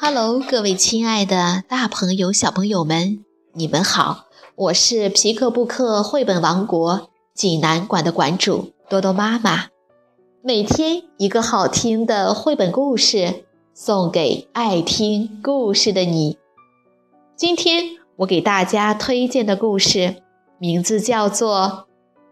[0.00, 4.26] Hello，各位亲爱的大朋友、小朋友们，你们好！
[4.54, 9.66] 我是皮克布克绘本王国济南馆的馆主多多妈妈。
[10.40, 13.44] 每天一个好听的绘本故事，
[13.74, 16.38] 送给爱听故事的你。
[17.34, 20.22] 今天我给大家推荐的故事
[20.58, 21.58] 名字叫做《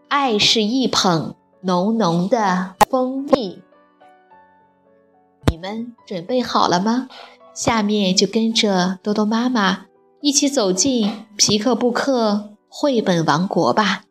[0.07, 3.55] 爱是一捧浓浓的蜂蜜》。
[5.51, 7.09] 你们准备好了吗？
[7.57, 9.87] 下面就跟着多多妈妈
[10.21, 14.03] 一起走进皮克布克绘本王国吧。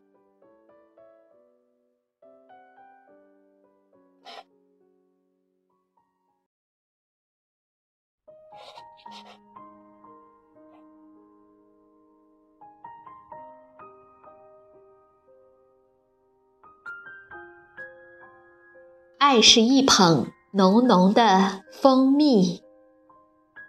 [19.18, 22.65] 爱是一捧浓浓的蜂蜜。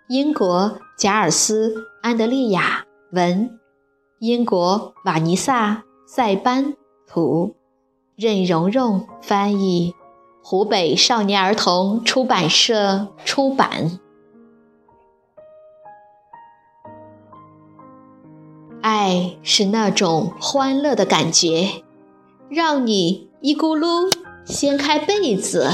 [0.10, 3.60] 英国贾尔斯·安德利亚文，
[4.20, 5.74] 英国瓦尼萨·
[6.08, 7.58] 塞班图，
[8.16, 9.94] 任蓉蓉翻译，
[10.42, 14.00] 湖北少年儿童出版社出版。
[18.82, 21.84] 爱是那种欢乐的感觉，
[22.48, 24.10] 让你一咕噜
[24.46, 25.70] 掀开被子，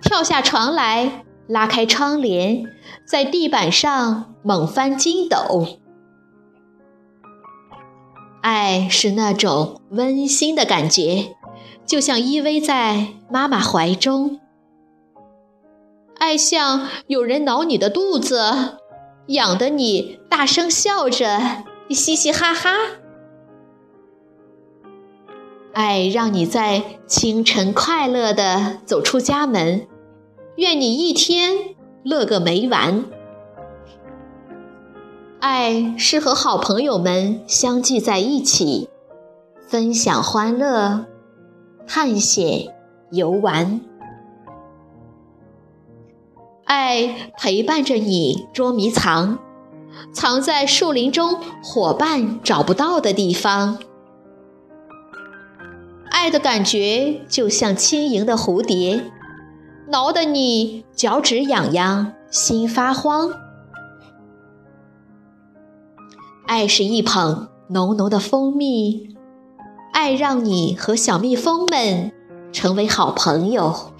[0.00, 1.23] 跳下床来。
[1.46, 2.64] 拉开窗帘，
[3.06, 5.78] 在地板上猛翻筋斗。
[8.40, 11.34] 爱是那种温馨的感觉，
[11.86, 14.40] 就像依偎在妈妈怀中。
[16.18, 18.78] 爱像有人挠你的肚子，
[19.26, 22.70] 痒得你大声笑着，嘻嘻哈哈。
[25.72, 29.86] 爱让你在清晨快乐地走出家门。
[30.56, 33.04] 愿你一天乐个没完。
[35.40, 38.88] 爱是和好朋友们相聚在一起，
[39.66, 41.06] 分享欢乐，
[41.86, 42.72] 探险
[43.10, 43.80] 游玩。
[46.64, 49.38] 爱陪伴着你捉迷藏，
[50.12, 53.78] 藏在树林中伙伴找不到的地方。
[56.10, 59.10] 爱的感觉就像轻盈的蝴蝶。
[59.86, 63.32] 挠得你脚趾痒痒，心发慌。
[66.46, 69.14] 爱是一捧浓浓的蜂蜜，
[69.92, 72.12] 爱让你和小蜜蜂们
[72.52, 73.92] 成为好朋友。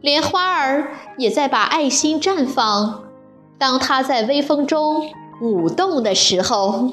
[0.00, 3.04] 连花儿也在把爱心绽放，
[3.58, 6.90] 当它在微风中舞动的时候。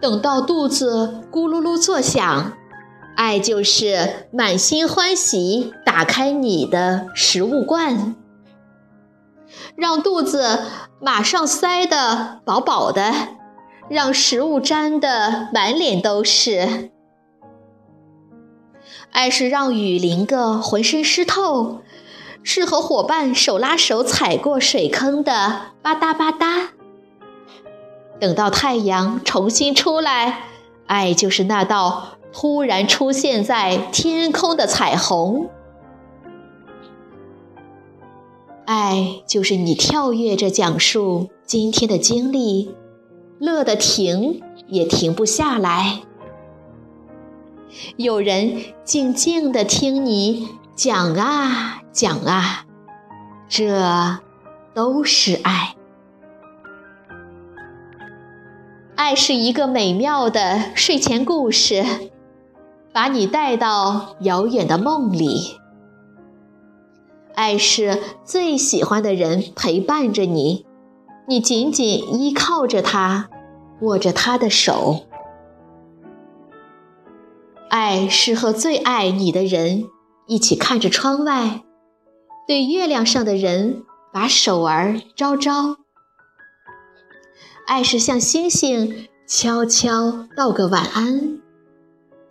[0.00, 2.52] 等到肚子咕噜噜作响。
[3.14, 8.16] 爱就是满心欢喜，打开你的食物罐，
[9.76, 10.64] 让肚子
[11.00, 13.12] 马上塞得饱饱的，
[13.88, 16.90] 让食物沾得满脸都是。
[19.10, 21.82] 爱是让雨淋个浑身湿透，
[22.42, 26.68] 是和伙伴手拉手踩过水坑的吧嗒吧嗒。
[28.18, 30.44] 等到太阳重新出来，
[30.86, 32.18] 爱就是那道。
[32.32, 35.50] 突然出现在天空的彩虹，
[38.64, 42.74] 爱就是你跳跃着讲述今天的经历，
[43.38, 46.00] 乐得停也停不下来。
[47.96, 52.64] 有人静静地听你讲啊讲啊，
[53.48, 54.18] 这
[54.74, 55.74] 都是爱。
[58.94, 61.84] 爱是一个美妙的睡前故事。
[62.92, 65.58] 把你带到遥远的梦里。
[67.34, 70.66] 爱是最喜欢的人陪伴着你，
[71.26, 73.30] 你紧紧依靠着他，
[73.80, 75.06] 握着他的手。
[77.70, 79.84] 爱是和最爱你的人
[80.26, 81.62] 一起看着窗外，
[82.46, 83.82] 对月亮上的人
[84.12, 85.78] 把手儿招招。
[87.66, 91.41] 爱是向星星悄悄道个晚安。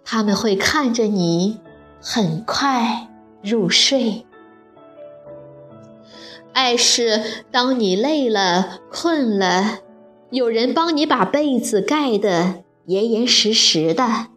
[0.03, 1.59] 他们会看着你
[2.01, 3.09] 很快
[3.41, 4.25] 入睡。
[6.53, 9.79] 爱是当你累了、困了，
[10.31, 14.27] 有人帮你把被子盖得严严实实的。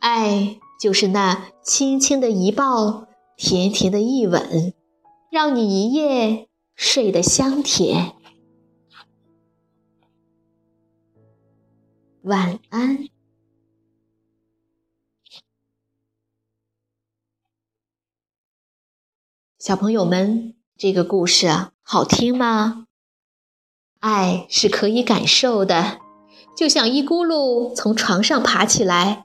[0.00, 3.06] 爱就是那轻轻的一抱，
[3.36, 4.74] 甜甜的一吻，
[5.30, 8.12] 让你一夜睡得香甜。
[12.22, 13.06] 晚安。
[19.58, 21.48] 小朋友们，这个故事
[21.82, 22.84] 好听吗？
[23.98, 25.98] 爱是可以感受的，
[26.56, 29.24] 就像一咕噜从床上爬起来，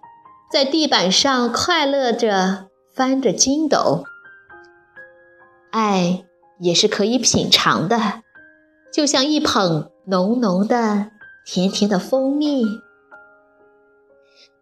[0.51, 4.05] 在地板上快乐着翻着筋斗。
[5.69, 6.25] 爱
[6.59, 8.23] 也是可以品尝的，
[8.91, 11.11] 就像一捧浓浓的、
[11.45, 12.65] 甜甜的蜂蜜。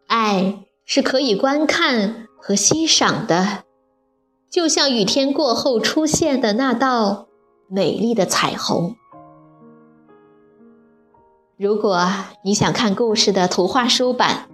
[0.08, 3.64] 爱是可以观看和欣赏的。
[4.52, 7.28] 就像雨天过后出现的那道
[7.70, 8.98] 美丽的彩虹。
[11.58, 12.06] 如果
[12.44, 14.50] 你想看故事的图画书版，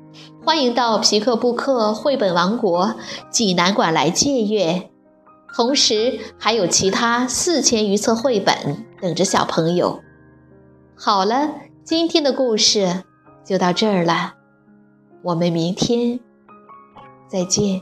[0.45, 2.93] 欢迎到皮克布克绘本王国
[3.31, 4.91] 济南馆来借阅。
[5.55, 10.01] 同时，还有其他四千余册绘本等着小朋友。
[10.95, 13.03] 好了，今天的故事
[13.43, 14.35] 就到这儿了，
[15.23, 16.19] 我们明天
[17.27, 17.81] 再见。